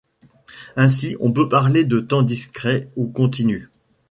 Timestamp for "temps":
1.99-2.23